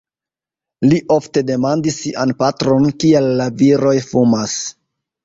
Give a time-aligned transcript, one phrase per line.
[0.85, 4.57] Li ofte demandis sian patron, kial la viroj fumas.